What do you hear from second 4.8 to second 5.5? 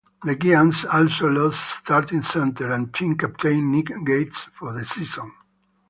season.